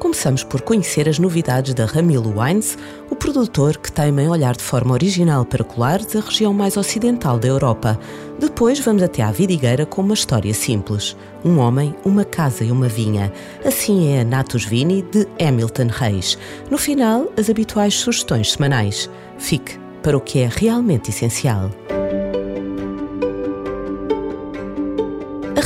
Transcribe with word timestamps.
Começamos 0.00 0.42
por 0.42 0.62
conhecer 0.62 1.06
as 1.10 1.18
novidades 1.18 1.74
da 1.74 1.84
Ramilo 1.84 2.40
Wines, 2.40 2.78
o 3.10 3.14
produtor 3.14 3.76
que 3.76 3.92
teima 3.92 4.22
em 4.22 4.30
olhar 4.30 4.56
de 4.56 4.62
forma 4.62 4.94
original 4.94 5.44
para 5.44 5.62
colares 5.62 6.16
a 6.16 6.20
região 6.20 6.54
mais 6.54 6.78
ocidental 6.78 7.38
da 7.38 7.46
Europa. 7.46 8.00
Depois 8.38 8.80
vamos 8.80 9.02
até 9.02 9.22
à 9.22 9.30
vidigueira 9.30 9.84
com 9.84 10.00
uma 10.00 10.14
história 10.14 10.54
simples. 10.54 11.14
Um 11.44 11.58
homem, 11.58 11.94
uma 12.02 12.24
casa 12.24 12.64
e 12.64 12.72
uma 12.72 12.88
vinha. 12.88 13.30
Assim 13.62 14.14
é 14.14 14.22
a 14.22 14.24
Natus 14.24 14.64
Vini 14.64 15.02
de 15.02 15.28
Hamilton 15.38 15.88
Reis. 15.90 16.38
No 16.70 16.78
final, 16.78 17.30
as 17.36 17.50
habituais 17.50 17.92
sugestões 17.92 18.52
semanais. 18.52 19.10
Fique 19.36 19.78
para 20.02 20.16
o 20.16 20.20
que 20.20 20.38
é 20.38 20.50
realmente 20.50 21.10
essencial. 21.10 21.70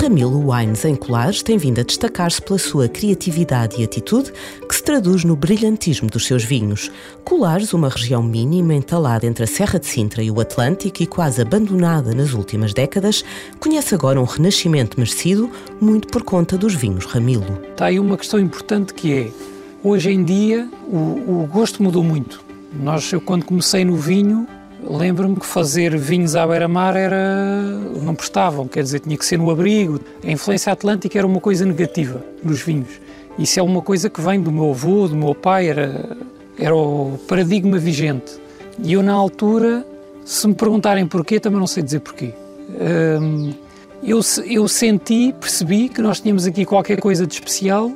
Ramilo 0.05 0.51
Wines 0.51 0.85
em 0.85 0.95
Colares 0.95 1.43
tem 1.43 1.57
vindo 1.57 1.81
a 1.81 1.83
destacar-se 1.83 2.43
pela 2.43 2.59
sua 2.59 2.87
criatividade 2.87 3.81
e 3.81 3.85
atitude, 3.85 4.35
que 4.69 4.75
se 4.75 4.83
traduz 4.83 5.25
no 5.25 5.35
brilhantismo 5.35 6.11
dos 6.11 6.27
seus 6.27 6.45
vinhos. 6.45 6.91
Colares, 7.25 7.73
uma 7.73 7.89
região 7.89 8.23
mínima 8.23 8.75
entalada 8.75 9.27
entre 9.27 9.45
a 9.45 9.47
Serra 9.47 9.79
de 9.79 9.87
Sintra 9.87 10.23
e 10.23 10.31
o 10.31 10.39
Atlântico 10.41 11.03
e 11.03 11.07
quase 11.07 11.41
abandonada 11.41 12.15
nas 12.15 12.35
últimas 12.35 12.75
décadas, 12.75 13.25
conhece 13.59 13.95
agora 13.95 14.21
um 14.21 14.25
renascimento 14.25 15.01
merecido, 15.01 15.51
muito 15.81 16.09
por 16.09 16.23
conta 16.23 16.59
dos 16.59 16.75
vinhos 16.75 17.07
Ramilo. 17.07 17.59
Está 17.71 17.87
aí 17.87 17.99
uma 17.99 18.19
questão 18.19 18.39
importante 18.39 18.93
que 18.93 19.11
é, 19.11 19.31
hoje 19.83 20.11
em 20.11 20.23
dia, 20.23 20.69
o, 20.87 21.45
o 21.45 21.49
gosto 21.51 21.83
mudou 21.83 22.05
muito. 22.05 22.45
Nós, 22.75 23.11
eu 23.11 23.23
quando 23.23 23.47
comecei 23.47 23.87
no 23.87 23.97
vinho, 23.97 24.47
Lembro-me 24.87 25.37
que 25.37 25.47
fazer 25.47 25.97
vinhos 25.97 26.37
à 26.37 26.47
beira-mar 26.47 26.95
era 26.95 27.63
não 28.03 28.15
prestavam, 28.15 28.69
quer 28.69 28.83
dizer, 28.83 29.01
tinha 29.01 29.17
que 29.17 29.25
ser 29.25 29.39
no 29.39 29.51
abrigo. 29.51 29.99
A 30.23 30.31
influência 30.31 30.73
atlântica 30.73 31.19
era 31.19 31.27
uma 31.27 31.41
coisa 31.41 31.65
negativa 31.65 32.23
nos 32.43 32.61
vinhos. 32.61 33.01
Isso 33.39 33.59
é 33.59 33.63
uma 33.63 33.81
coisa 33.81 34.11
que 34.11 34.21
vem 34.21 34.41
do 34.41 34.53
meu 34.53 34.71
avô, 34.71 35.09
do 35.09 35.17
meu 35.17 35.35
pai, 35.35 35.69
era, 35.69 36.17
era 36.59 36.77
o 36.77 37.19
paradigma 37.27 37.79
vigente. 37.79 38.39
E 38.83 38.93
eu, 38.93 39.03
na 39.03 39.13
altura, 39.13 39.87
se 40.25 40.47
me 40.47 40.55
perguntarem 40.55 41.07
porquê, 41.07 41.41
também 41.41 41.59
não 41.59 41.67
sei 41.67 41.83
dizer 41.83 42.01
porquê. 42.01 42.35
Hum, 43.21 43.53
eu, 44.03 44.21
eu 44.47 44.69
senti, 44.69 45.35
percebi 45.41 45.89
que 45.89 46.03
nós 46.03 46.21
tínhamos 46.21 46.47
aqui 46.47 46.65
qualquer 46.65 47.01
coisa 47.01 47.27
de 47.27 47.35
especial 47.35 47.91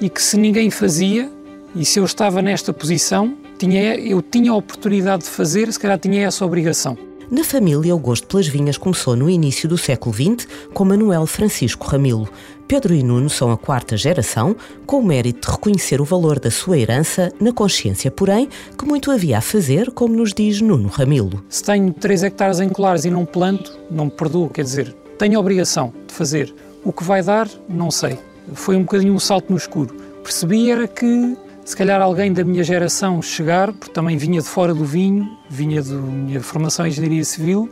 e 0.00 0.10
que 0.10 0.22
se 0.22 0.36
ninguém 0.36 0.70
fazia, 0.70 1.30
e 1.74 1.84
se 1.84 1.98
eu 1.98 2.04
estava 2.04 2.42
nesta 2.42 2.72
posição, 2.72 3.36
tinha, 3.64 3.96
eu 3.96 4.20
tinha 4.20 4.50
a 4.50 4.56
oportunidade 4.56 5.24
de 5.24 5.30
fazer, 5.30 5.72
se 5.72 5.80
calhar 5.80 5.98
tinha 5.98 6.26
essa 6.26 6.44
obrigação. 6.44 6.98
Na 7.30 7.42
família, 7.42 7.96
o 7.96 7.98
gosto 7.98 8.26
pelas 8.26 8.46
vinhas 8.46 8.76
começou 8.76 9.16
no 9.16 9.30
início 9.30 9.66
do 9.66 9.78
século 9.78 10.14
XX 10.14 10.46
com 10.74 10.84
Manuel 10.84 11.26
Francisco 11.26 11.86
Ramilo. 11.86 12.28
Pedro 12.68 12.94
e 12.94 13.02
Nuno 13.02 13.30
são 13.30 13.50
a 13.50 13.56
quarta 13.56 13.96
geração, 13.96 14.54
com 14.84 14.98
o 14.98 15.04
mérito 15.04 15.48
de 15.48 15.54
reconhecer 15.54 16.00
o 16.00 16.04
valor 16.04 16.38
da 16.38 16.50
sua 16.50 16.78
herança, 16.78 17.32
na 17.40 17.52
consciência, 17.52 18.10
porém, 18.10 18.48
que 18.78 18.84
muito 18.84 19.10
havia 19.10 19.38
a 19.38 19.40
fazer, 19.40 19.90
como 19.92 20.14
nos 20.14 20.34
diz 20.34 20.60
Nuno 20.60 20.88
Ramilo. 20.88 21.42
Se 21.48 21.62
tenho 21.62 21.92
3 21.92 22.24
hectares 22.24 22.60
em 22.60 22.68
colares 22.68 23.06
e 23.06 23.10
não 23.10 23.24
planto, 23.24 23.78
não 23.90 24.06
me 24.06 24.10
perdoo, 24.10 24.50
quer 24.50 24.62
dizer, 24.62 24.94
tenho 25.18 25.38
a 25.38 25.40
obrigação 25.40 25.92
de 26.06 26.12
fazer. 26.12 26.54
O 26.84 26.92
que 26.92 27.02
vai 27.02 27.22
dar, 27.22 27.48
não 27.66 27.90
sei. 27.90 28.18
Foi 28.52 28.76
um 28.76 28.82
bocadinho 28.82 29.14
um 29.14 29.18
salto 29.18 29.50
no 29.50 29.56
escuro. 29.56 29.94
Percebi 30.22 30.70
era 30.70 30.86
que 30.86 31.36
se 31.64 31.74
calhar 31.76 32.00
alguém 32.00 32.32
da 32.32 32.44
minha 32.44 32.62
geração 32.62 33.22
chegar, 33.22 33.72
porque 33.72 33.92
também 33.92 34.16
vinha 34.16 34.40
de 34.40 34.46
fora 34.46 34.74
do 34.74 34.84
vinho, 34.84 35.26
vinha 35.48 35.82
da 35.82 35.94
minha 35.94 36.40
formação 36.40 36.86
em 36.86 36.90
engenharia 36.90 37.24
civil, 37.24 37.70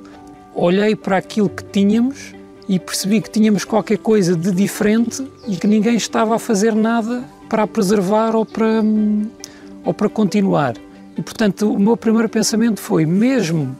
olhei 0.54 0.96
para 0.96 1.18
aquilo 1.18 1.48
que 1.48 1.62
tínhamos 1.62 2.34
e 2.68 2.78
percebi 2.78 3.20
que 3.20 3.30
tínhamos 3.30 3.64
qualquer 3.64 3.98
coisa 3.98 4.34
de 4.34 4.50
diferente 4.50 5.26
e 5.46 5.56
que 5.56 5.66
ninguém 5.66 5.96
estava 5.96 6.36
a 6.36 6.38
fazer 6.38 6.74
nada 6.74 7.22
para 7.48 7.64
a 7.64 7.66
preservar 7.66 8.34
ou 8.34 8.46
para, 8.46 8.82
ou 9.84 9.92
para 9.92 10.08
continuar. 10.08 10.74
E 11.16 11.20
portanto, 11.20 11.70
o 11.70 11.78
meu 11.78 11.96
primeiro 11.96 12.28
pensamento 12.28 12.80
foi: 12.80 13.04
mesmo 13.04 13.76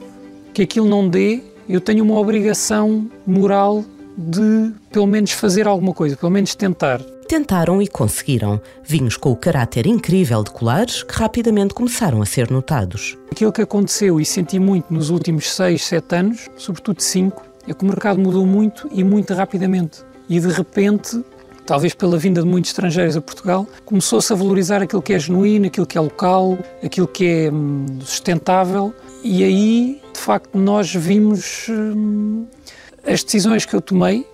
que 0.53 0.63
aquilo 0.63 0.87
não 0.87 1.09
dê, 1.09 1.41
eu 1.67 1.81
tenho 1.81 2.05
uma 2.05 2.19
obrigação 2.19 3.11
moral 3.27 3.83
de 4.17 4.73
pelo 4.91 5.07
menos 5.07 5.31
fazer 5.31 5.67
alguma 5.67 5.95
coisa, 5.95 6.17
pelo 6.17 6.31
menos 6.31 6.55
tentar. 6.55 7.01
Tentaram 7.33 7.81
e 7.81 7.89
conseguiram. 7.89 8.61
Vinhos 8.85 9.17
com 9.17 9.33
o 9.33 9.37
caráter 9.37 9.87
incrível 9.87 10.45
de 10.45 10.51
colares 10.51 11.03
que 11.03 11.15
rapidamente 11.15 11.73
começaram 11.73 12.21
a 12.21 12.27
ser 12.27 12.51
notados. 12.51 13.17
Aquilo 13.31 13.51
que 13.51 13.63
aconteceu 13.63 14.21
e 14.21 14.25
senti 14.27 14.59
muito 14.59 14.93
nos 14.93 15.09
últimos 15.09 15.51
6, 15.51 15.83
7 15.83 16.15
anos, 16.15 16.51
sobretudo 16.59 17.01
5, 17.01 17.43
é 17.67 17.73
que 17.73 17.85
o 17.85 17.89
mercado 17.89 18.21
mudou 18.21 18.45
muito 18.45 18.87
e 18.93 19.03
muito 19.03 19.33
rapidamente. 19.33 20.05
E 20.29 20.39
de 20.39 20.49
repente, 20.49 21.25
talvez 21.65 21.95
pela 21.95 22.19
vinda 22.19 22.43
de 22.43 22.47
muitos 22.47 22.71
estrangeiros 22.71 23.17
a 23.17 23.23
Portugal, 23.23 23.67
começou-se 23.87 24.31
a 24.31 24.37
valorizar 24.37 24.83
aquilo 24.83 25.01
que 25.01 25.15
é 25.15 25.19
genuíno, 25.19 25.69
aquilo 25.69 25.87
que 25.87 25.97
é 25.97 26.03
local, 26.03 26.59
aquilo 26.85 27.09
que 27.09 27.25
é 27.25 27.51
hum, 27.51 27.87
sustentável. 28.03 28.95
E 29.25 29.43
aí, 29.43 30.03
de 30.13 30.21
facto, 30.21 30.59
nós 30.59 30.95
vimos 30.95 31.67
hum, 31.71 32.45
as 33.07 33.25
decisões 33.25 33.65
que 33.65 33.75
eu 33.75 33.81
tomei 33.81 34.27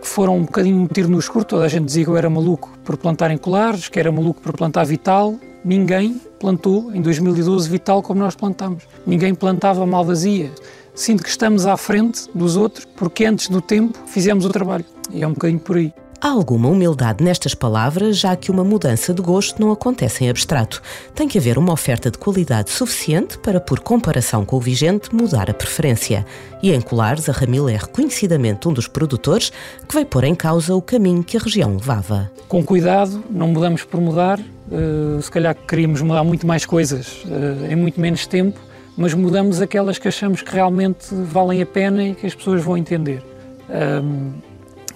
que 0.00 0.06
foram 0.06 0.36
um 0.36 0.42
bocadinho 0.42 0.80
um 0.80 0.86
tiro 0.86 1.08
no 1.08 1.18
escuro. 1.18 1.44
Toda 1.44 1.64
a 1.64 1.68
gente 1.68 1.84
dizia 1.84 2.04
que 2.04 2.10
eu 2.10 2.16
era 2.16 2.30
maluco 2.30 2.70
por 2.84 2.96
plantar 2.96 3.30
em 3.30 3.38
colares, 3.38 3.88
que 3.88 3.98
era 3.98 4.10
maluco 4.10 4.40
por 4.40 4.56
plantar 4.56 4.84
vital. 4.84 5.34
Ninguém 5.64 6.20
plantou 6.38 6.94
em 6.94 7.02
2012 7.02 7.68
vital 7.68 8.02
como 8.02 8.20
nós 8.20 8.34
plantamos. 8.34 8.84
Ninguém 9.06 9.34
plantava 9.34 9.84
malvasia. 9.86 10.50
Sinto 10.94 11.22
que 11.22 11.28
estamos 11.28 11.66
à 11.66 11.76
frente 11.76 12.28
dos 12.34 12.56
outros 12.56 12.86
porque 12.96 13.26
antes 13.26 13.48
do 13.48 13.60
tempo 13.60 13.98
fizemos 14.06 14.44
o 14.44 14.48
trabalho. 14.48 14.84
E 15.10 15.22
é 15.22 15.26
um 15.26 15.32
bocadinho 15.32 15.60
por 15.60 15.76
aí. 15.76 15.92
Há 16.18 16.30
alguma 16.30 16.68
humildade 16.68 17.22
nestas 17.22 17.54
palavras, 17.54 18.16
já 18.16 18.34
que 18.34 18.50
uma 18.50 18.64
mudança 18.64 19.12
de 19.12 19.20
gosto 19.20 19.60
não 19.60 19.70
acontece 19.70 20.24
em 20.24 20.30
abstrato. 20.30 20.80
Tem 21.14 21.28
que 21.28 21.36
haver 21.36 21.58
uma 21.58 21.72
oferta 21.72 22.10
de 22.10 22.16
qualidade 22.16 22.70
suficiente 22.70 23.36
para, 23.38 23.60
por 23.60 23.80
comparação 23.80 24.44
com 24.44 24.56
o 24.56 24.60
vigente, 24.60 25.14
mudar 25.14 25.50
a 25.50 25.54
preferência. 25.54 26.24
E 26.62 26.72
em 26.72 26.80
Colares, 26.80 27.28
a 27.28 27.32
Ramil 27.32 27.68
é 27.68 27.76
reconhecidamente 27.76 28.66
um 28.66 28.72
dos 28.72 28.88
produtores 28.88 29.52
que 29.86 29.94
vai 29.94 30.06
pôr 30.06 30.24
em 30.24 30.34
causa 30.34 30.74
o 30.74 30.80
caminho 30.80 31.22
que 31.22 31.36
a 31.36 31.40
região 31.40 31.74
levava. 31.74 32.30
Com 32.48 32.64
cuidado, 32.64 33.22
não 33.30 33.48
mudamos 33.48 33.84
por 33.84 34.00
mudar. 34.00 34.40
Uh, 34.40 35.20
se 35.20 35.30
calhar 35.30 35.54
queríamos 35.54 36.00
mudar 36.00 36.24
muito 36.24 36.46
mais 36.46 36.64
coisas 36.64 37.24
uh, 37.26 37.70
em 37.70 37.76
muito 37.76 38.00
menos 38.00 38.26
tempo, 38.26 38.58
mas 38.96 39.12
mudamos 39.12 39.60
aquelas 39.60 39.98
que 39.98 40.08
achamos 40.08 40.40
que 40.40 40.50
realmente 40.50 41.14
valem 41.14 41.60
a 41.60 41.66
pena 41.66 42.02
e 42.02 42.14
que 42.14 42.26
as 42.26 42.34
pessoas 42.34 42.62
vão 42.62 42.76
entender. 42.76 43.22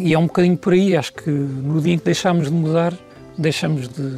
E 0.01 0.15
é 0.15 0.19
um 0.19 0.27
bocadinho 0.27 0.57
por 0.57 0.73
aí, 0.73 0.97
acho 0.97 1.13
que 1.13 1.31
no 1.31 1.81
dia 1.81 1.95
em 1.95 1.99
que 1.99 2.05
deixamos 2.05 2.47
de 2.47 2.53
mudar, 2.53 2.95
deixamos 3.37 3.89
de, 3.89 4.11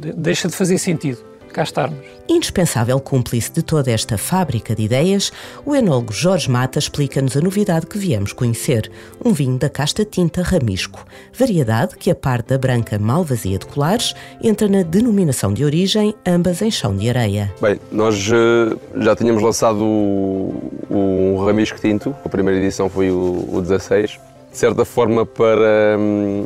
de, 0.00 0.12
deixa 0.12 0.48
de 0.48 0.54
fazer 0.54 0.78
sentido 0.78 1.34
cá 1.54 1.62
estarmos. 1.62 2.00
Indispensável 2.28 2.98
cúmplice 2.98 3.52
de 3.52 3.62
toda 3.62 3.90
esta 3.90 4.18
fábrica 4.18 4.74
de 4.74 4.82
ideias, 4.82 5.32
o 5.64 5.74
enólogo 5.74 6.12
Jorge 6.12 6.50
Mata 6.50 6.80
explica-nos 6.80 7.36
a 7.36 7.40
novidade 7.40 7.86
que 7.86 7.96
viemos 7.96 8.32
conhecer, 8.32 8.90
um 9.24 9.32
vinho 9.32 9.56
da 9.56 9.70
casta 9.70 10.04
tinta 10.04 10.42
Ramisco, 10.42 11.06
variedade 11.32 11.96
que, 11.96 12.10
a 12.10 12.14
par 12.14 12.42
da 12.42 12.58
branca 12.58 12.98
malvazia 12.98 13.56
de 13.56 13.66
colares, 13.66 14.14
entra 14.42 14.68
na 14.68 14.82
denominação 14.82 15.54
de 15.54 15.64
origem, 15.64 16.14
ambas 16.26 16.60
em 16.60 16.70
chão 16.70 16.96
de 16.96 17.08
areia. 17.08 17.54
Bem, 17.60 17.78
nós 17.92 18.28
uh, 18.28 18.78
já 19.00 19.14
tínhamos 19.14 19.40
lançado 19.40 19.84
o, 19.84 20.72
o 20.90 21.44
Ramisco 21.46 21.78
Tinto, 21.78 22.14
a 22.24 22.28
primeira 22.28 22.58
edição 22.58 22.90
foi 22.90 23.10
o, 23.10 23.48
o 23.52 23.62
16, 23.62 24.18
de 24.54 24.58
certa 24.58 24.84
forma, 24.84 25.26
para 25.26 25.96
hum, 25.98 26.44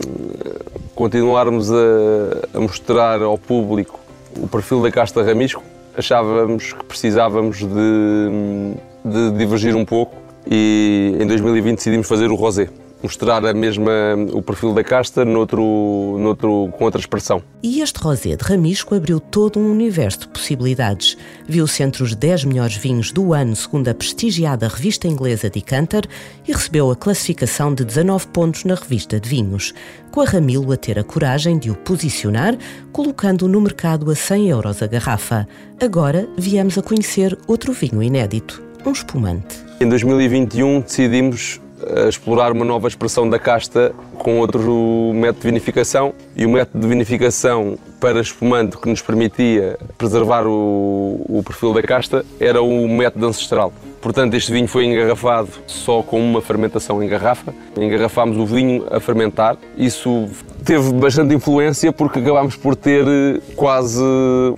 continuarmos 0.94 1.70
a, 1.70 2.56
a, 2.56 2.58
mostrar 2.58 3.20
ao 3.20 3.36
público 3.36 4.00
o 4.34 4.48
perfil 4.48 4.80
da 4.80 4.90
casta 4.90 5.22
Ramisco, 5.22 5.62
achávamos 5.94 6.72
que 6.72 6.84
precisávamos 6.84 7.58
de, 7.58 7.66
hum, 7.66 8.74
de 9.04 9.30
divergir 9.32 9.76
um 9.76 9.84
pouco 9.84 10.16
e 10.50 11.18
em 11.20 11.26
2020 11.26 11.76
decidimos 11.76 12.08
fazer 12.08 12.30
o 12.30 12.34
rosé. 12.34 12.70
Mostrar 13.02 13.44
a 13.44 13.52
mesma, 13.52 13.92
o 14.32 14.42
perfil 14.42 14.74
da 14.74 14.82
casta 14.82 15.24
noutro, 15.24 16.16
noutro, 16.18 16.68
com 16.76 16.84
outra 16.84 17.00
expressão. 17.00 17.42
E 17.62 17.80
este 17.80 17.98
rosé 17.98 18.36
de 18.36 18.44
Ramisco 18.44 18.94
abriu 18.94 19.20
todo 19.20 19.58
um 19.58 19.70
universo 19.70 20.20
de 20.20 20.28
possibilidades. 20.28 21.16
Viu-se 21.46 21.82
entre 21.82 22.02
os 22.02 22.14
10 22.14 22.44
melhores 22.44 22.76
vinhos 22.76 23.12
do 23.12 23.32
ano, 23.32 23.54
segundo 23.54 23.88
a 23.88 23.94
prestigiada 23.94 24.68
revista 24.68 25.06
inglesa 25.06 25.50
Decanter, 25.50 26.04
e 26.46 26.52
recebeu 26.52 26.90
a 26.90 26.96
classificação 26.96 27.74
de 27.74 27.84
19 27.84 28.26
pontos 28.28 28.64
na 28.64 28.74
revista 28.74 29.20
de 29.20 29.28
vinhos, 29.28 29.72
com 30.10 30.20
a 30.20 30.24
Ramilo 30.24 30.72
a 30.72 30.76
ter 30.76 30.98
a 30.98 31.04
coragem 31.04 31.58
de 31.58 31.70
o 31.70 31.74
posicionar, 31.74 32.56
colocando-o 32.92 33.48
no 33.48 33.60
mercado 33.60 34.10
a 34.10 34.14
100 34.14 34.48
euros 34.48 34.82
a 34.82 34.86
garrafa. 34.86 35.46
Agora 35.80 36.28
viemos 36.36 36.76
a 36.76 36.82
conhecer 36.82 37.38
outro 37.46 37.72
vinho 37.72 38.02
inédito, 38.02 38.62
um 38.84 38.92
espumante. 38.92 39.56
Em 39.80 39.88
2021 39.88 40.80
decidimos 40.80 41.60
a 41.86 42.08
explorar 42.08 42.52
uma 42.52 42.64
nova 42.64 42.88
expressão 42.88 43.28
da 43.28 43.38
casta 43.38 43.94
com 44.18 44.38
outro 44.38 45.12
método 45.14 45.40
de 45.40 45.46
vinificação 45.48 46.14
e 46.34 46.44
o 46.44 46.50
método 46.50 46.80
de 46.80 46.88
vinificação 46.88 47.78
para 48.00 48.20
espumante 48.20 48.76
que 48.76 48.88
nos 48.88 49.02
permitia 49.02 49.78
preservar 49.96 50.46
o, 50.46 51.24
o 51.28 51.42
perfil 51.44 51.72
da 51.72 51.82
casta 51.82 52.24
era 52.40 52.60
o 52.62 52.88
método 52.88 53.26
ancestral. 53.26 53.72
Portanto, 54.00 54.34
este 54.34 54.52
vinho 54.52 54.68
foi 54.68 54.86
engarrafado 54.86 55.48
só 55.66 56.02
com 56.02 56.20
uma 56.20 56.40
fermentação 56.40 57.02
em 57.02 57.08
garrafa. 57.08 57.52
Engarrafámos 57.76 58.36
o 58.36 58.46
vinho 58.46 58.86
a 58.90 59.00
fermentar. 59.00 59.56
Isso 59.76 60.28
teve 60.64 60.92
bastante 60.92 61.34
influência 61.34 61.92
porque 61.92 62.18
acabámos 62.18 62.56
por 62.56 62.76
ter 62.76 63.04
eh, 63.06 63.40
quase 63.56 64.02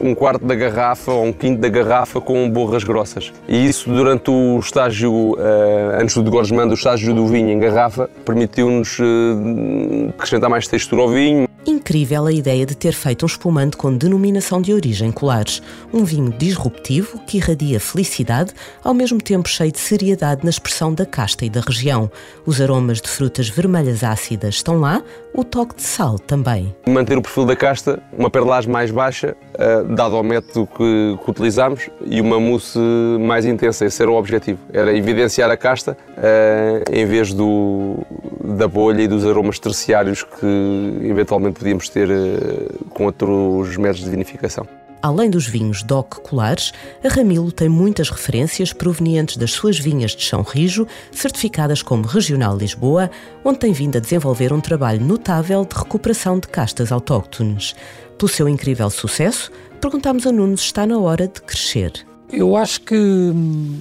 um 0.01 0.15
quarto 0.15 0.45
da 0.45 0.55
garrafa 0.55 1.13
ou 1.13 1.25
um 1.25 1.33
quinto 1.33 1.61
da 1.61 1.69
garrafa 1.69 2.21
com 2.21 2.49
borras 2.51 2.85
grossas. 2.85 3.33
E 3.49 3.67
isso 3.67 3.91
durante 3.91 4.31
o 4.31 4.59
estágio, 4.59 5.37
eh, 5.39 5.99
antes 6.01 6.15
do 6.17 6.23
degorgement, 6.23 6.69
o 6.69 6.75
estágio 6.75 7.15
do 7.15 7.27
vinho 7.27 7.51
em 7.51 7.59
garrafa, 7.59 8.11
permitiu-nos 8.25 8.99
eh, 9.01 10.11
acrescentar 10.17 10.51
mais 10.51 10.67
textura 10.67 11.03
ao 11.03 11.09
vinho, 11.09 11.49
Incrível 11.81 12.27
a 12.27 12.33
ideia 12.33 12.67
de 12.67 12.77
ter 12.77 12.93
feito 12.93 13.23
um 13.23 13.27
espumante 13.27 13.75
com 13.75 13.97
denominação 13.97 14.61
de 14.61 14.71
origem 14.71 15.11
Colares. 15.11 15.63
Um 15.91 16.05
vinho 16.05 16.31
disruptivo 16.31 17.19
que 17.21 17.39
irradia 17.39 17.81
felicidade, 17.81 18.53
ao 18.85 18.93
mesmo 18.93 19.19
tempo 19.19 19.49
cheio 19.49 19.73
de 19.73 19.81
seriedade 19.81 20.45
na 20.45 20.51
expressão 20.51 20.93
da 20.93 21.07
casta 21.07 21.47
e 21.47 21.49
da 21.49 21.63
região. 21.63 22.13
Os 22.45 22.61
aromas 22.61 23.01
de 23.01 23.09
frutas 23.09 23.49
vermelhas 23.49 24.05
ácidas 24.05 24.57
estão 24.57 24.79
lá, 24.79 25.03
o 25.33 25.45
toque 25.45 25.77
de 25.77 25.83
sal 25.83 26.19
também. 26.19 26.75
Manter 26.89 27.17
o 27.17 27.23
perfil 27.23 27.45
da 27.45 27.57
casta, 27.57 28.03
uma 28.17 28.31
perlagem 28.31 28.71
mais 28.71 28.91
baixa, 28.91 29.37
uh, 29.55 29.95
dado 29.95 30.17
ao 30.17 30.23
método 30.23 30.67
que, 30.67 31.19
que 31.23 31.31
utilizamos, 31.31 31.89
e 32.05 32.21
uma 32.21 32.41
mousse 32.41 32.79
mais 33.21 33.45
intensa. 33.45 33.85
Esse 33.85 34.03
era 34.03 34.11
o 34.11 34.15
objetivo. 34.15 34.59
Era 34.73 34.97
evidenciar 34.97 35.51
a 35.51 35.57
casta 35.57 35.97
uh, 36.17 36.93
em 36.93 37.07
vez 37.07 37.33
do, 37.33 37.99
da 38.43 38.67
bolha 38.67 39.03
e 39.03 39.09
dos 39.09 39.27
aromas 39.27 39.59
terciários 39.59 40.23
que 40.23 40.99
eventualmente 41.03 41.59
podíamos 41.59 41.89
ter 41.89 42.09
uh, 42.09 42.85
com 42.91 43.05
outros 43.07 43.77
métodos 43.77 44.05
de 44.05 44.11
vinificação. 44.11 44.67
Além 45.03 45.31
dos 45.31 45.47
vinhos 45.47 45.83
DOC 45.83 46.21
Colares, 46.21 46.73
a 47.03 47.09
Ramilo 47.09 47.51
tem 47.51 47.71
muitas 47.71 48.11
referências 48.11 48.71
provenientes 48.71 49.39
das 49.39 49.51
suas 49.51 49.79
vinhas 49.79 50.15
de 50.15 50.23
Chão 50.23 50.43
Rijo, 50.43 50.87
certificadas 51.11 51.81
como 51.81 52.07
Regional 52.07 52.55
Lisboa, 52.55 53.11
onde 53.43 53.61
tem 53.61 53.73
vindo 53.73 53.97
a 53.97 54.01
desenvolver 54.01 54.53
um 54.53 54.61
trabalho 54.61 55.03
notável 55.03 55.65
de 55.65 55.75
recuperação 55.75 56.39
de 56.39 56.49
castas 56.49 56.93
autóctones. 56.93 57.75
Pelo 58.19 58.29
seu 58.29 58.47
incrível 58.47 58.91
sucesso, 58.91 59.51
perguntamos 59.81 60.27
a 60.27 60.33
Nuno 60.33 60.59
se 60.59 60.65
está 60.65 60.87
na 60.87 60.99
hora 60.99 61.27
de 61.27 61.41
crescer. 61.41 62.07
Eu 62.31 62.55
acho 62.55 62.83
que 62.83 62.95
hum, 62.95 63.79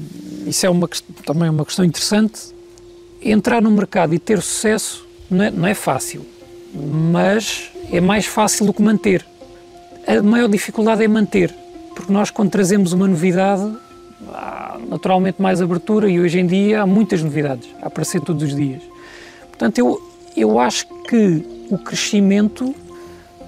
isso 0.47 0.65
é 0.65 0.69
uma, 0.69 0.87
também 1.25 1.49
uma 1.49 1.65
questão 1.65 1.83
interessante. 1.83 2.55
Entrar 3.21 3.61
no 3.61 3.69
mercado 3.69 4.15
e 4.15 4.19
ter 4.19 4.41
sucesso 4.41 5.05
não 5.29 5.43
é, 5.43 5.51
não 5.51 5.67
é 5.67 5.73
fácil, 5.73 6.25
mas 6.73 7.69
é 7.91 7.99
mais 7.99 8.25
fácil 8.25 8.65
do 8.65 8.73
que 8.73 8.81
manter 8.81 9.25
a 10.17 10.23
maior 10.23 10.49
dificuldade 10.49 11.03
é 11.03 11.07
manter, 11.07 11.53
porque 11.95 12.11
nós, 12.11 12.31
quando 12.31 12.49
trazemos 12.49 12.93
uma 12.93 13.07
novidade, 13.07 13.71
há 14.33 14.79
naturalmente 14.87 15.39
mais 15.39 15.61
abertura 15.61 16.09
e 16.09 16.19
hoje 16.19 16.39
em 16.39 16.47
dia 16.47 16.81
há 16.81 16.87
muitas 16.87 17.21
novidades 17.21 17.69
a 17.79 17.87
aparecer 17.87 18.19
todos 18.21 18.41
os 18.41 18.55
dias. 18.55 18.81
Portanto, 19.49 19.77
eu, 19.77 20.01
eu 20.35 20.59
acho 20.59 20.87
que 21.07 21.45
o 21.69 21.77
crescimento, 21.77 22.73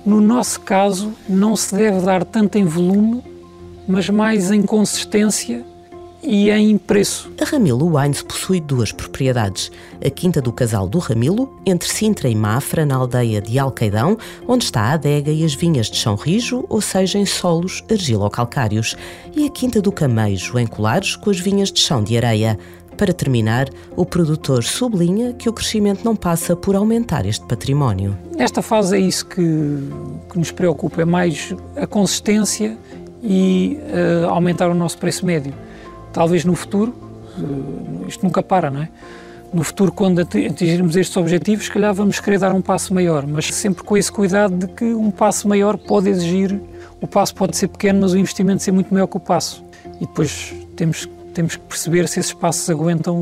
no 0.05 0.21
nosso 0.21 0.61
caso, 0.61 1.11
não 1.27 1.55
se 1.55 1.75
deve 1.75 2.01
dar 2.01 2.23
tanto 2.23 2.57
em 2.59 2.65
volume, 2.65 3.23
mas 3.87 4.07
mais 4.09 4.51
em 4.51 4.61
consistência 4.61 5.65
e 6.23 6.49
em 6.49 6.77
preço. 6.77 7.31
A 7.39 7.45
Ramilo 7.45 7.97
Wines 7.97 8.21
possui 8.21 8.59
duas 8.59 8.91
propriedades. 8.91 9.71
A 10.05 10.09
Quinta 10.09 10.41
do 10.41 10.51
Casal 10.51 10.87
do 10.87 10.99
Ramilo, 10.99 11.59
entre 11.65 11.89
Sintra 11.89 12.29
e 12.29 12.35
Mafra, 12.35 12.85
na 12.85 12.95
aldeia 12.95 13.41
de 13.41 13.57
Alcaidão, 13.57 14.17
onde 14.47 14.65
está 14.65 14.81
a 14.81 14.93
adega 14.93 15.31
e 15.31 15.43
as 15.43 15.53
vinhas 15.53 15.87
de 15.87 15.97
chão 15.97 16.15
rijo, 16.15 16.65
ou 16.69 16.81
seja, 16.81 17.17
em 17.17 17.25
solos 17.25 17.83
argilo-calcários. 17.89 18.95
E 19.35 19.45
a 19.45 19.49
Quinta 19.49 19.81
do 19.81 19.91
Camejo, 19.91 20.57
em 20.59 20.67
Colares, 20.67 21.15
com 21.15 21.29
as 21.29 21.39
vinhas 21.39 21.71
de 21.71 21.79
chão 21.79 22.03
de 22.03 22.15
areia. 22.17 22.57
Para 22.97 23.13
terminar, 23.13 23.67
o 23.95 24.05
produtor 24.05 24.63
sublinha 24.63 25.33
que 25.33 25.49
o 25.49 25.53
crescimento 25.53 26.03
não 26.05 26.15
passa 26.15 26.55
por 26.55 26.75
aumentar 26.75 27.25
este 27.25 27.43
património. 27.45 28.15
Nesta 28.35 28.61
fase 28.61 28.95
é 28.95 28.99
isso 28.99 29.25
que, 29.25 29.41
que 30.29 30.37
nos 30.37 30.51
preocupa, 30.51 31.01
é 31.01 31.05
mais 31.05 31.55
a 31.75 31.87
consistência 31.87 32.77
e 33.23 33.79
uh, 34.25 34.29
aumentar 34.29 34.69
o 34.69 34.75
nosso 34.75 34.97
preço 34.97 35.25
médio 35.25 35.53
talvez 36.13 36.45
no 36.45 36.55
futuro, 36.55 36.93
eh, 37.37 38.07
isto 38.07 38.23
nunca 38.23 38.41
para, 38.43 38.69
não 38.69 38.81
é? 38.81 38.89
No 39.53 39.63
futuro, 39.63 39.91
quando 39.91 40.19
atingirmos 40.21 40.95
estes 40.95 41.17
objetivos, 41.17 41.65
se 41.65 41.71
calhar 41.71 41.93
vamos 41.93 42.19
querer 42.21 42.39
dar 42.39 42.53
um 42.53 42.61
passo 42.61 42.93
maior, 42.93 43.27
mas 43.27 43.53
sempre 43.53 43.83
com 43.83 43.97
esse 43.97 44.09
cuidado 44.09 44.55
de 44.55 44.67
que 44.67 44.85
um 44.85 45.11
passo 45.11 45.47
maior 45.47 45.77
pode 45.77 46.09
exigir, 46.09 46.57
o 47.01 47.07
passo 47.07 47.35
pode 47.35 47.57
ser 47.57 47.67
pequeno, 47.67 48.01
mas 48.01 48.13
o 48.13 48.17
investimento 48.17 48.63
ser 48.63 48.71
muito 48.71 48.93
maior 48.93 49.07
que 49.07 49.17
o 49.17 49.19
passo. 49.19 49.61
E 49.97 50.05
depois 50.05 50.53
temos, 50.77 51.09
temos 51.33 51.57
que 51.57 51.63
perceber 51.63 52.07
se 52.07 52.21
esses 52.21 52.33
passos 52.33 52.69
aguentam 52.69 53.15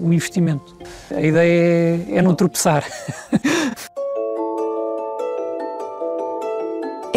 o 0.00 0.12
investimento. 0.12 0.76
A 1.14 1.22
ideia 1.22 2.04
é, 2.10 2.16
é 2.16 2.22
não 2.22 2.34
tropeçar. 2.34 2.84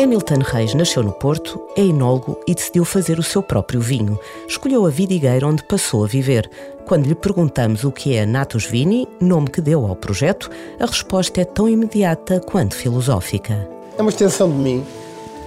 Hamilton 0.03 0.39
Reis 0.43 0.73
nasceu 0.73 1.01
no 1.01 1.13
Porto, 1.13 1.61
é 1.77 1.81
enólogo 1.81 2.37
e 2.45 2.53
decidiu 2.53 2.83
fazer 2.83 3.19
o 3.19 3.23
seu 3.23 3.41
próprio 3.41 3.79
vinho. 3.79 4.19
Escolheu 4.45 4.85
a 4.85 4.89
vidigueira 4.89 5.47
onde 5.47 5.63
passou 5.63 6.03
a 6.03 6.07
viver. 6.07 6.49
Quando 6.85 7.07
lhe 7.07 7.15
perguntamos 7.15 7.85
o 7.85 7.91
que 7.91 8.13
é 8.13 8.25
Natus 8.25 8.65
Vini, 8.65 9.07
nome 9.21 9.49
que 9.49 9.61
deu 9.61 9.85
ao 9.85 9.95
projeto, 9.95 10.51
a 10.77 10.85
resposta 10.85 11.39
é 11.39 11.45
tão 11.45 11.69
imediata 11.69 12.41
quanto 12.41 12.75
filosófica. 12.75 13.65
É 13.97 14.01
uma 14.01 14.09
extensão 14.09 14.51
de 14.51 14.57
mim. 14.57 14.85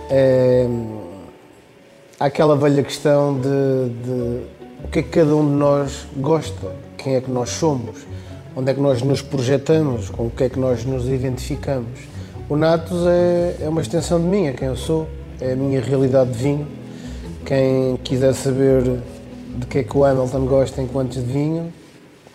É... 0.09 0.67
Aquela 2.19 2.57
velha 2.57 2.83
questão 2.83 3.39
de, 3.39 3.91
de 4.05 4.41
o 4.85 4.89
que 4.91 5.01
é 5.01 5.03
que 5.03 5.11
cada 5.11 5.37
um 5.37 5.47
de 5.47 5.55
nós 5.55 6.07
gosta, 6.17 6.75
quem 6.97 7.17
é 7.17 7.21
que 7.21 7.31
nós 7.31 7.51
somos, 7.51 8.07
onde 8.57 8.71
é 8.71 8.75
que 8.75 8.81
nós 8.81 9.03
nos 9.03 9.21
projetamos, 9.21 10.09
com 10.09 10.29
o 10.29 10.31
que 10.31 10.45
é 10.45 10.49
que 10.49 10.59
nós 10.59 10.83
nos 10.87 11.07
identificamos. 11.07 12.16
O 12.49 12.55
Natus 12.55 13.05
é, 13.09 13.57
é 13.63 13.69
uma 13.69 13.81
extensão 13.81 14.21
de 14.21 14.27
mim, 14.27 14.47
é 14.47 14.53
quem 14.53 14.69
eu 14.69 14.77
sou, 14.77 15.09
é 15.41 15.53
a 15.53 15.57
minha 15.57 15.81
realidade 15.81 16.31
de 16.31 16.39
vinho. 16.39 16.69
Quem 17.45 17.97
quiser 18.05 18.35
saber 18.35 18.85
de 19.59 19.67
que 19.67 19.79
é 19.79 19.83
que 19.83 19.97
o 19.97 20.05
Hamilton 20.05 20.47
gosta 20.47 20.81
enquanto 20.81 21.15
de 21.15 21.23
vinho, 21.23 21.73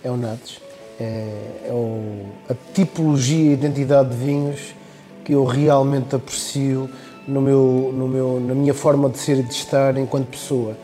é 0.03 0.11
o 0.11 0.17
Natus. 0.17 0.59
É, 0.99 1.33
é 1.65 1.71
o, 1.71 2.25
a 2.49 2.53
tipologia 2.73 3.51
e 3.51 3.53
identidade 3.53 4.09
de 4.09 4.17
vinhos 4.17 4.75
que 5.23 5.31
eu 5.31 5.45
realmente 5.45 6.13
aprecio 6.13 6.89
no 7.25 7.39
meu, 7.39 7.93
no 7.95 8.05
meu, 8.05 8.37
na 8.41 8.53
minha 8.53 8.73
forma 8.73 9.09
de 9.09 9.17
ser 9.17 9.37
e 9.37 9.43
de 9.43 9.53
estar 9.53 9.97
enquanto 9.97 10.27
pessoa. 10.27 10.75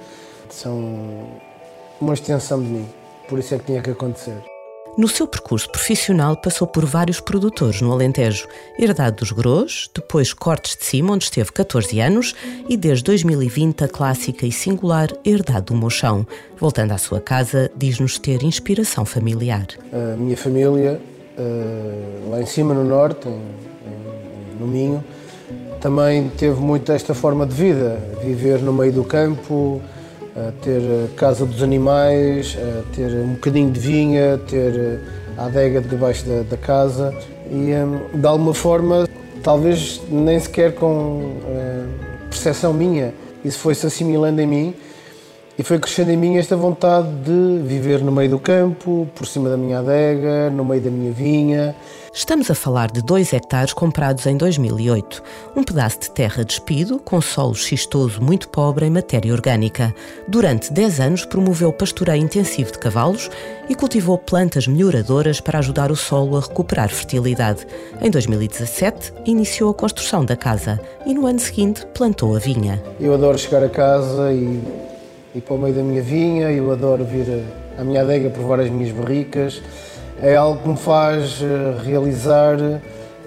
São 0.49 1.27
uma 1.99 2.13
extensão 2.13 2.61
de 2.61 2.69
mim, 2.69 2.87
por 3.27 3.39
isso 3.39 3.53
é 3.53 3.57
que 3.57 3.65
tinha 3.65 3.81
que 3.81 3.89
acontecer. 3.89 4.56
No 4.97 5.07
seu 5.07 5.27
percurso 5.27 5.69
profissional, 5.69 6.35
passou 6.35 6.65
por 6.65 6.83
vários 6.83 7.19
produtores 7.19 7.81
no 7.81 7.91
Alentejo. 7.91 8.47
Herdade 8.79 9.17
dos 9.17 9.31
Gros, 9.31 9.87
depois 9.93 10.33
Cortes 10.33 10.75
de 10.75 10.85
Cima, 10.85 11.13
onde 11.13 11.25
esteve 11.25 11.51
14 11.51 11.99
anos, 11.99 12.33
e 12.67 12.75
desde 12.75 13.03
2020 13.03 13.83
a 13.83 13.87
clássica 13.87 14.47
e 14.47 14.51
singular 14.51 15.09
Herdade 15.23 15.67
do 15.67 15.75
Mochão. 15.75 16.25
Voltando 16.57 16.93
à 16.93 16.97
sua 16.97 17.21
casa, 17.21 17.69
diz-nos 17.75 18.17
ter 18.17 18.41
inspiração 18.41 19.05
familiar. 19.05 19.67
A 19.93 20.17
minha 20.17 20.35
família, 20.35 20.99
eh, 21.37 22.29
lá 22.31 22.41
em 22.41 22.47
cima 22.47 22.73
no 22.73 22.83
norte, 22.83 23.29
no 24.59 24.65
Minho, 24.65 25.03
também 25.79 26.27
teve 26.29 26.59
muito 26.59 26.91
esta 26.91 27.13
forma 27.13 27.45
de 27.45 27.53
vida, 27.53 28.01
viver 28.23 28.63
no 28.63 28.73
meio 28.73 28.91
do 28.91 29.03
campo, 29.03 29.79
ter 30.61 30.81
a 30.81 31.15
casa 31.15 31.45
dos 31.45 31.63
animais, 31.63 32.57
ter 32.95 33.07
um 33.07 33.33
bocadinho 33.33 33.71
de 33.71 33.79
vinha, 33.79 34.39
ter 34.47 34.99
a 35.37 35.45
adega 35.45 35.81
debaixo 35.81 36.25
da, 36.25 36.43
da 36.43 36.57
casa 36.57 37.13
e 37.49 37.73
hum, 37.73 37.99
de 38.13 38.27
alguma 38.27 38.53
forma, 38.53 39.07
talvez 39.43 40.01
nem 40.09 40.39
sequer 40.39 40.73
com 40.75 40.87
uh, 40.87 41.87
percepção 42.29 42.73
minha, 42.73 43.13
isso 43.43 43.59
foi-se 43.59 43.85
assimilando 43.85 44.41
em 44.41 44.47
mim 44.47 44.75
E 45.59 45.63
foi 45.63 45.79
crescendo 45.79 46.11
em 46.11 46.17
mim 46.17 46.37
esta 46.37 46.55
vontade 46.55 47.07
de 47.25 47.63
viver 47.63 48.03
no 48.03 48.11
meio 48.11 48.29
do 48.29 48.37
campo, 48.37 49.07
por 49.15 49.25
cima 49.25 49.49
da 49.49 49.57
minha 49.57 49.79
adega, 49.79 50.51
no 50.51 50.63
meio 50.63 50.81
da 50.81 50.91
minha 50.91 51.11
vinha. 51.11 51.75
Estamos 52.13 52.51
a 52.51 52.55
falar 52.55 52.91
de 52.91 53.01
2 53.01 53.33
hectares 53.33 53.73
comprados 53.73 54.27
em 54.27 54.37
2008. 54.37 55.23
Um 55.55 55.63
pedaço 55.63 56.01
de 56.01 56.11
terra 56.11 56.45
despido, 56.45 56.99
com 56.99 57.19
solo 57.19 57.55
xistoso 57.55 58.21
muito 58.21 58.49
pobre 58.49 58.85
em 58.85 58.91
matéria 58.91 59.33
orgânica. 59.33 59.93
Durante 60.27 60.71
10 60.71 60.99
anos 60.99 61.25
promoveu 61.25 61.73
pastoreio 61.73 62.23
intensivo 62.23 62.71
de 62.71 62.77
cavalos 62.77 63.27
e 63.67 63.73
cultivou 63.73 64.19
plantas 64.19 64.67
melhoradoras 64.67 65.41
para 65.41 65.57
ajudar 65.57 65.91
o 65.91 65.95
solo 65.95 66.37
a 66.37 66.41
recuperar 66.41 66.89
fertilidade. 66.89 67.65
Em 67.99 68.11
2017, 68.11 69.11
iniciou 69.25 69.71
a 69.71 69.73
construção 69.73 70.23
da 70.23 70.35
casa 70.35 70.79
e 71.03 71.15
no 71.15 71.25
ano 71.25 71.39
seguinte 71.39 71.83
plantou 71.95 72.35
a 72.35 72.39
vinha. 72.39 72.81
Eu 72.99 73.15
adoro 73.15 73.39
chegar 73.39 73.63
a 73.63 73.69
casa 73.69 74.31
e 74.31 74.61
ir 75.37 75.41
para 75.41 75.55
o 75.55 75.57
meio 75.57 75.73
da 75.73 75.83
minha 75.83 76.01
vinha, 76.01 76.51
eu 76.51 76.71
adoro 76.71 77.05
vir 77.05 77.43
à 77.77 77.83
minha 77.83 78.01
adega 78.01 78.29
provar 78.29 78.59
as 78.59 78.69
minhas 78.69 78.91
barricas. 78.91 79.61
É 80.21 80.35
algo 80.35 80.61
que 80.61 80.69
me 80.69 80.77
faz 80.77 81.39
eh, 81.41 81.81
realizar 81.85 82.57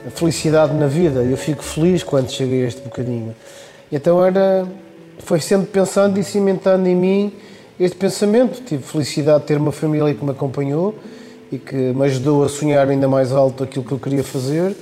a 0.06 0.10
felicidade 0.10 0.74
na 0.74 0.86
vida. 0.86 1.20
Eu 1.22 1.36
fico 1.36 1.62
feliz 1.62 2.02
quando 2.02 2.30
cheguei 2.30 2.64
a 2.64 2.68
este 2.68 2.82
bocadinho. 2.82 3.34
Então 3.92 4.24
era, 4.24 4.66
foi 5.18 5.40
sempre 5.40 5.68
pensando 5.68 6.18
e 6.18 6.24
cimentando 6.24 6.88
em 6.88 6.96
mim 6.96 7.32
este 7.78 7.96
pensamento. 7.96 8.60
Tive 8.64 8.82
felicidade 8.82 9.42
de 9.42 9.46
ter 9.46 9.56
uma 9.56 9.72
família 9.72 10.12
que 10.12 10.24
me 10.24 10.32
acompanhou 10.32 10.96
e 11.52 11.58
que 11.58 11.76
me 11.76 12.04
ajudou 12.06 12.42
a 12.42 12.48
sonhar 12.48 12.88
ainda 12.88 13.06
mais 13.06 13.30
alto 13.30 13.62
aquilo 13.62 13.84
que 13.84 13.92
eu 13.92 13.98
queria 13.98 14.24
fazer. 14.24 14.74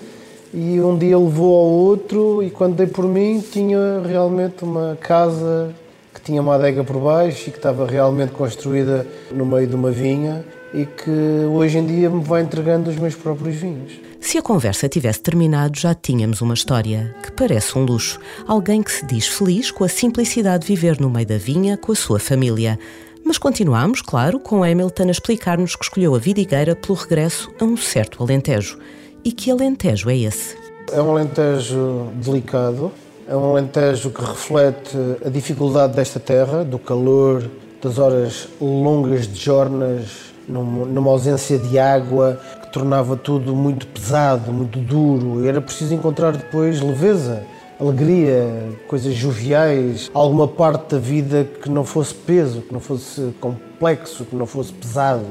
E 0.54 0.80
um 0.80 0.96
dia 0.96 1.18
levou 1.18 1.54
ao 1.54 1.70
outro 1.70 2.42
e 2.42 2.48
quando 2.48 2.74
dei 2.74 2.86
por 2.86 3.04
mim 3.06 3.38
tinha 3.52 4.00
realmente 4.06 4.64
uma 4.64 4.96
casa 4.98 5.74
que 6.12 6.20
tinha 6.20 6.40
uma 6.40 6.54
adega 6.54 6.82
por 6.82 6.98
baixo 7.00 7.48
e 7.48 7.52
que 7.52 7.58
estava 7.58 7.86
realmente 7.86 8.32
construída 8.32 9.06
no 9.30 9.44
meio 9.44 9.66
de 9.66 9.74
uma 9.74 9.90
vinha 9.90 10.44
e 10.72 10.84
que 10.84 11.46
hoje 11.50 11.78
em 11.78 11.86
dia 11.86 12.10
me 12.10 12.22
vai 12.22 12.42
entregando 12.42 12.90
os 12.90 12.96
meus 12.96 13.14
próprios 13.14 13.56
vinhos. 13.56 13.92
Se 14.20 14.36
a 14.36 14.42
conversa 14.42 14.88
tivesse 14.88 15.20
terminado, 15.20 15.78
já 15.78 15.94
tínhamos 15.94 16.40
uma 16.40 16.54
história 16.54 17.14
que 17.22 17.32
parece 17.32 17.78
um 17.78 17.84
luxo. 17.84 18.18
Alguém 18.46 18.82
que 18.82 18.92
se 18.92 19.06
diz 19.06 19.26
feliz 19.26 19.70
com 19.70 19.84
a 19.84 19.88
simplicidade 19.88 20.66
de 20.66 20.74
viver 20.74 21.00
no 21.00 21.08
meio 21.08 21.26
da 21.26 21.38
vinha 21.38 21.76
com 21.76 21.92
a 21.92 21.96
sua 21.96 22.18
família. 22.18 22.78
Mas 23.24 23.38
continuamos, 23.38 24.02
claro, 24.02 24.38
com 24.40 24.64
Hamilton 24.64 25.08
a 25.08 25.10
explicar-nos 25.10 25.76
que 25.76 25.84
escolheu 25.84 26.14
a 26.14 26.18
vidigueira 26.18 26.74
pelo 26.74 26.94
regresso 26.94 27.50
a 27.60 27.64
um 27.64 27.76
certo 27.76 28.22
Alentejo. 28.22 28.78
E 29.24 29.32
que 29.32 29.50
Alentejo 29.50 30.10
é 30.10 30.16
esse? 30.16 30.56
É 30.92 31.00
um 31.00 31.10
Alentejo 31.10 32.08
delicado, 32.14 32.92
é 33.28 33.36
um 33.36 33.50
Alentejo 33.50 34.10
que 34.10 34.22
reflete 34.24 34.96
a 35.24 35.28
dificuldade 35.28 35.94
desta 35.94 36.18
terra, 36.18 36.64
do 36.64 36.78
calor, 36.78 37.44
das 37.82 37.98
horas 37.98 38.48
longas 38.58 39.28
de 39.28 39.38
jornas, 39.38 40.32
numa 40.48 41.10
ausência 41.10 41.58
de 41.58 41.78
água 41.78 42.40
que 42.62 42.72
tornava 42.72 43.16
tudo 43.16 43.54
muito 43.54 43.86
pesado, 43.86 44.50
muito 44.50 44.78
duro. 44.78 45.46
Era 45.46 45.60
preciso 45.60 45.94
encontrar 45.94 46.32
depois 46.32 46.80
leveza, 46.80 47.42
alegria, 47.78 48.46
coisas 48.88 49.12
joviais, 49.12 50.10
alguma 50.14 50.48
parte 50.48 50.94
da 50.94 50.98
vida 50.98 51.46
que 51.62 51.68
não 51.68 51.84
fosse 51.84 52.14
peso, 52.14 52.62
que 52.62 52.72
não 52.72 52.80
fosse 52.80 53.34
complexo, 53.38 54.24
que 54.24 54.34
não 54.34 54.46
fosse 54.46 54.72
pesado. 54.72 55.26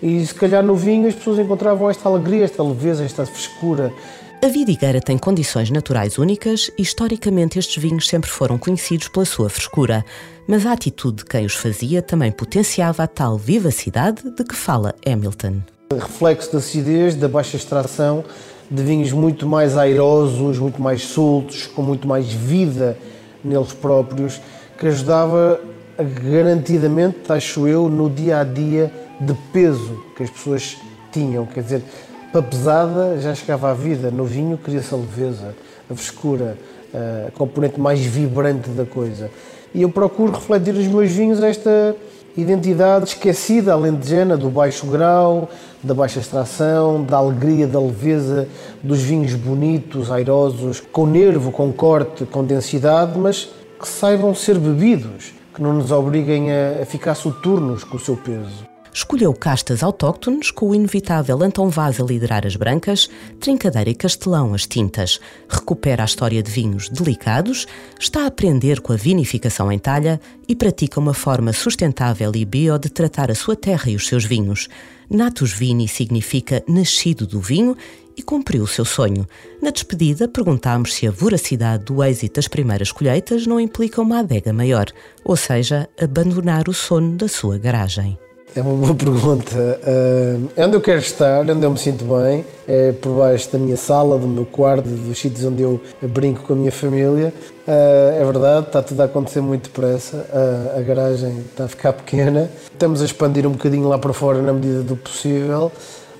E 0.00 0.24
se 0.24 0.34
calhar 0.34 0.62
no 0.62 0.76
vinho 0.76 1.08
as 1.08 1.14
pessoas 1.14 1.40
encontravam 1.40 1.90
esta 1.90 2.08
alegria, 2.08 2.44
esta 2.44 2.62
leveza, 2.62 3.04
esta 3.04 3.26
frescura, 3.26 3.92
a 4.44 4.48
vidigueira 4.48 5.00
tem 5.00 5.16
condições 5.16 5.70
naturais 5.70 6.18
únicas 6.18 6.68
e 6.76 6.82
historicamente 6.82 7.60
estes 7.60 7.80
vinhos 7.80 8.08
sempre 8.08 8.28
foram 8.28 8.58
conhecidos 8.58 9.06
pela 9.06 9.24
sua 9.24 9.48
frescura, 9.48 10.04
mas 10.48 10.66
a 10.66 10.72
atitude 10.72 11.18
de 11.18 11.24
quem 11.26 11.46
os 11.46 11.54
fazia 11.54 12.02
também 12.02 12.32
potenciava 12.32 13.04
a 13.04 13.06
tal 13.06 13.38
vivacidade 13.38 14.28
de 14.34 14.42
que 14.42 14.56
fala 14.56 14.96
Hamilton. 15.06 15.62
Reflexo 15.92 16.50
da 16.50 16.58
acidez, 16.58 17.14
da 17.14 17.28
baixa 17.28 17.56
extração, 17.56 18.24
de 18.68 18.82
vinhos 18.82 19.12
muito 19.12 19.46
mais 19.46 19.76
airosos, 19.76 20.58
muito 20.58 20.82
mais 20.82 21.02
soltos, 21.02 21.68
com 21.68 21.82
muito 21.82 22.08
mais 22.08 22.32
vida 22.32 22.98
neles 23.44 23.72
próprios, 23.72 24.40
que 24.76 24.88
ajudava 24.88 25.60
garantidamente, 25.96 27.30
acho 27.30 27.68
eu, 27.68 27.88
no 27.88 28.10
dia 28.10 28.40
a 28.40 28.44
dia 28.44 28.92
de 29.20 29.34
peso 29.52 30.02
que 30.16 30.24
as 30.24 30.30
pessoas 30.30 30.76
tinham. 31.12 31.46
Quer 31.46 31.62
dizer, 31.62 31.82
para 32.32 32.42
pesada 32.42 33.20
já 33.20 33.34
chegava 33.34 33.70
a 33.70 33.74
vida, 33.74 34.10
no 34.10 34.24
vinho 34.24 34.56
queria-se 34.56 34.92
a 34.94 34.96
leveza, 34.96 35.54
a 35.90 35.94
frescura, 35.94 36.56
a 37.28 37.30
componente 37.32 37.78
mais 37.78 38.00
vibrante 38.00 38.70
da 38.70 38.86
coisa. 38.86 39.30
E 39.74 39.82
eu 39.82 39.90
procuro 39.90 40.32
refletir 40.32 40.72
nos 40.72 40.86
meus 40.86 41.10
vinhos 41.10 41.42
esta 41.42 41.94
identidade 42.36 43.08
esquecida, 43.08 43.74
alentejana, 43.74 44.36
do 44.36 44.48
baixo 44.48 44.86
grau, 44.86 45.48
da 45.82 45.92
baixa 45.92 46.20
extração, 46.20 47.04
da 47.04 47.18
alegria, 47.18 47.66
da 47.66 47.78
leveza, 47.78 48.48
dos 48.82 49.02
vinhos 49.02 49.34
bonitos, 49.34 50.10
airosos, 50.10 50.80
com 50.80 51.06
nervo, 51.06 51.52
com 51.52 51.70
corte, 51.70 52.24
com 52.24 52.42
densidade, 52.42 53.18
mas 53.18 53.50
que 53.78 53.86
saibam 53.86 54.34
ser 54.34 54.58
bebidos, 54.58 55.34
que 55.54 55.60
não 55.60 55.74
nos 55.74 55.90
obriguem 55.90 56.48
a, 56.50 56.86
ficar 56.86 57.14
soturnos 57.14 57.84
com 57.84 57.96
o 57.96 58.00
seu 58.00 58.16
peso. 58.16 58.71
Escolheu 58.94 59.32
castas 59.32 59.82
autóctones, 59.82 60.50
com 60.50 60.68
o 60.68 60.74
inevitável 60.74 61.42
Antão 61.42 61.70
Vaz 61.70 61.98
a 61.98 62.04
liderar 62.04 62.46
as 62.46 62.56
brancas, 62.56 63.08
Trincadeira 63.40 63.88
e 63.88 63.94
Castelão 63.94 64.52
as 64.52 64.66
tintas. 64.66 65.18
Recupera 65.48 66.02
a 66.02 66.04
história 66.04 66.42
de 66.42 66.50
vinhos 66.50 66.90
delicados, 66.90 67.66
está 67.98 68.24
a 68.24 68.26
aprender 68.26 68.82
com 68.82 68.92
a 68.92 68.96
vinificação 68.96 69.72
em 69.72 69.78
talha 69.78 70.20
e 70.46 70.54
pratica 70.54 71.00
uma 71.00 71.14
forma 71.14 71.54
sustentável 71.54 72.30
e 72.34 72.44
bio 72.44 72.78
de 72.78 72.90
tratar 72.90 73.30
a 73.30 73.34
sua 73.34 73.56
terra 73.56 73.90
e 73.90 73.96
os 73.96 74.06
seus 74.06 74.26
vinhos. 74.26 74.68
Natus 75.08 75.52
Vini 75.52 75.88
significa 75.88 76.62
nascido 76.68 77.26
do 77.26 77.40
vinho 77.40 77.74
e 78.14 78.22
cumpriu 78.22 78.62
o 78.62 78.68
seu 78.68 78.84
sonho. 78.84 79.26
Na 79.62 79.70
despedida, 79.70 80.28
perguntámos 80.28 80.92
se 80.92 81.06
a 81.06 81.10
voracidade 81.10 81.84
do 81.84 82.04
êxito 82.04 82.34
das 82.34 82.46
primeiras 82.46 82.92
colheitas 82.92 83.46
não 83.46 83.58
implica 83.58 84.02
uma 84.02 84.18
adega 84.18 84.52
maior, 84.52 84.86
ou 85.24 85.34
seja, 85.34 85.88
abandonar 85.98 86.68
o 86.68 86.74
sono 86.74 87.16
da 87.16 87.26
sua 87.26 87.56
garagem. 87.56 88.18
É 88.54 88.60
uma 88.60 88.74
boa 88.74 88.94
pergunta. 88.94 89.56
Uh, 89.56 90.50
onde 90.56 90.76
eu 90.76 90.80
quero 90.80 90.98
estar, 90.98 91.40
onde 91.40 91.64
eu 91.64 91.70
me 91.70 91.78
sinto 91.78 92.04
bem, 92.04 92.44
é 92.68 92.92
por 92.92 93.16
baixo 93.16 93.50
da 93.50 93.58
minha 93.58 93.76
sala, 93.76 94.18
do 94.18 94.28
meu 94.28 94.44
quarto, 94.44 94.88
dos 94.88 95.18
sítios 95.18 95.44
onde 95.44 95.62
eu 95.62 95.80
brinco 96.02 96.42
com 96.42 96.52
a 96.52 96.56
minha 96.56 96.72
família. 96.72 97.32
Uh, 97.66 98.20
é 98.20 98.24
verdade, 98.24 98.66
está 98.66 98.82
tudo 98.82 99.00
a 99.00 99.04
acontecer 99.04 99.40
muito 99.40 99.64
depressa, 99.64 100.16
uh, 100.16 100.78
a 100.78 100.82
garagem 100.82 101.38
está 101.50 101.64
a 101.64 101.68
ficar 101.68 101.92
pequena. 101.94 102.50
Estamos 102.70 103.00
a 103.00 103.04
expandir 103.06 103.46
um 103.46 103.52
bocadinho 103.52 103.88
lá 103.88 103.98
para 103.98 104.12
fora 104.12 104.42
na 104.42 104.52
medida 104.52 104.82
do 104.82 104.96
possível 104.96 105.72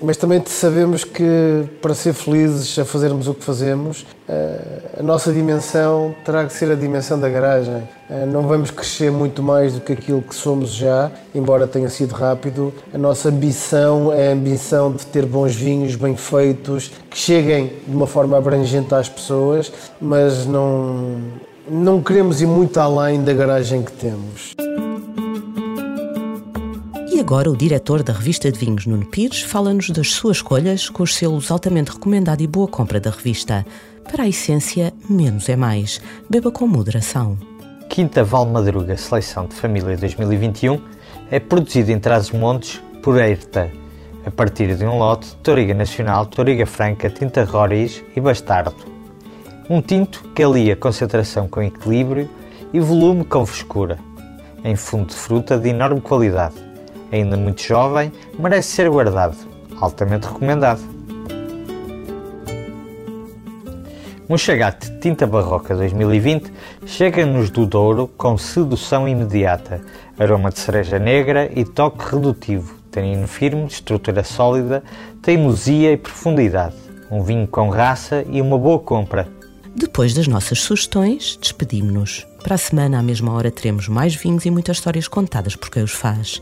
mas 0.03 0.17
também 0.17 0.43
sabemos 0.45 1.05
que 1.05 1.63
para 1.81 1.93
ser 1.93 2.11
felizes 2.13 2.77
a 2.77 2.83
fazermos 2.83 3.29
o 3.29 3.33
que 3.33 3.41
fazemos, 3.41 4.05
eh, 4.27 4.99
a 4.99 5.01
nossa 5.01 5.31
dimensão 5.31 6.13
terá 6.25 6.43
que 6.45 6.51
ser 6.51 6.69
a 6.69 6.75
dimensão 6.75 7.17
da 7.17 7.29
garagem. 7.29 7.87
Eh, 8.09 8.25
não 8.25 8.41
vamos 8.41 8.69
crescer 8.69 9.09
muito 9.09 9.41
mais 9.41 9.75
do 9.75 9.79
que 9.79 9.93
aquilo 9.93 10.21
que 10.21 10.35
somos 10.35 10.71
já, 10.71 11.09
embora 11.33 11.65
tenha 11.65 11.89
sido 11.89 12.11
rápido. 12.11 12.73
A 12.93 12.97
nossa 12.97 13.29
ambição 13.29 14.11
é 14.11 14.27
a 14.27 14.33
ambição 14.33 14.91
de 14.91 15.05
ter 15.05 15.25
bons 15.25 15.55
vinhos 15.55 15.95
bem 15.95 16.17
feitos, 16.17 16.91
que 17.09 17.17
cheguem 17.17 17.71
de 17.87 17.95
uma 17.95 18.05
forma 18.05 18.37
abrangente 18.37 18.93
às 18.93 19.07
pessoas, 19.07 19.71
mas 20.01 20.45
não, 20.45 21.15
não 21.65 22.01
queremos 22.03 22.41
ir 22.41 22.47
muito 22.47 22.77
além 22.77 23.23
da 23.23 23.31
garagem 23.31 23.81
que 23.81 23.93
temos. 23.93 24.53
Agora 27.23 27.49
o 27.49 27.55
diretor 27.55 28.03
da 28.03 28.11
revista 28.11 28.51
de 28.51 28.59
vinhos, 28.59 28.85
Nuno 28.85 29.05
Pires, 29.05 29.43
fala-nos 29.43 29.89
das 29.91 30.11
suas 30.11 30.37
escolhas 30.37 30.89
com 30.89 31.03
os 31.03 31.15
selos 31.15 31.49
altamente 31.49 31.93
recomendado 31.93 32.41
e 32.41 32.47
boa 32.47 32.67
compra 32.67 32.99
da 32.99 33.09
revista. 33.09 33.65
Para 34.11 34.23
a 34.23 34.27
essência, 34.27 34.93
menos 35.09 35.47
é 35.47 35.55
mais. 35.55 36.01
Beba 36.29 36.51
com 36.51 36.67
moderação. 36.67 37.37
Quinta 37.89 38.25
Val 38.25 38.45
Madruga 38.45 38.97
Seleção 38.97 39.47
de 39.47 39.55
Família 39.55 39.95
2021 39.95 40.81
é 41.31 41.39
produzido 41.39 41.93
em 41.93 41.97
Trás-os-Montes 41.97 42.81
por 43.01 43.17
Eirta, 43.17 43.71
a 44.25 44.29
partir 44.29 44.75
de 44.75 44.83
um 44.83 44.97
lote 44.97 45.29
de 45.29 45.35
Toriga 45.37 45.73
Nacional, 45.73 46.25
Toriga 46.25 46.65
Franca, 46.65 47.09
Tinta 47.09 47.45
Roriz 47.45 48.03
e 48.17 48.19
Bastardo. 48.19 48.75
Um 49.69 49.81
tinto 49.81 50.25
que 50.35 50.43
alia 50.43 50.75
concentração 50.75 51.47
com 51.47 51.63
equilíbrio 51.63 52.29
e 52.73 52.81
volume 52.81 53.23
com 53.23 53.45
frescura, 53.45 53.97
em 54.61 54.75
fundo 54.75 55.07
de 55.07 55.15
fruta 55.15 55.57
de 55.57 55.69
enorme 55.69 56.01
qualidade 56.01 56.72
ainda 57.13 57.37
muito 57.37 57.61
jovem, 57.61 58.11
merece 58.37 58.69
ser 58.69 58.89
guardado. 58.89 59.35
Altamente 59.79 60.27
recomendado. 60.27 60.81
Monchagate 64.27 64.99
Tinta 64.99 65.27
Barroca 65.27 65.75
2020 65.75 66.51
chega-nos 66.85 67.49
do 67.49 67.65
Douro 67.65 68.07
com 68.07 68.37
sedução 68.37 69.07
imediata, 69.07 69.81
aroma 70.17 70.49
de 70.49 70.59
cereja 70.59 70.97
negra 70.97 71.51
e 71.53 71.65
toque 71.65 72.15
redutivo, 72.15 72.73
tanino 72.89 73.27
firme, 73.27 73.67
estrutura 73.67 74.23
sólida, 74.23 74.81
teimosia 75.21 75.91
e 75.91 75.97
profundidade. 75.97 76.75
Um 77.11 77.21
vinho 77.21 77.45
com 77.45 77.69
raça 77.69 78.25
e 78.29 78.41
uma 78.41 78.57
boa 78.57 78.79
compra. 78.79 79.27
Depois 79.75 80.13
das 80.13 80.27
nossas 80.27 80.59
sugestões, 80.59 81.37
despedimos-nos. 81.39 82.25
Para 82.41 82.55
a 82.55 82.57
semana, 82.57 82.99
à 82.99 83.03
mesma 83.03 83.33
hora, 83.33 83.51
teremos 83.51 83.87
mais 83.87 84.15
vinhos 84.15 84.45
e 84.45 84.51
muitas 84.51 84.77
histórias 84.77 85.07
contadas 85.07 85.55
por 85.55 85.69
quem 85.69 85.83
os 85.83 85.91
faz. 85.91 86.41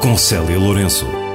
com 0.00 0.16
Célia 0.16 0.58
Lourenço. 0.58 1.25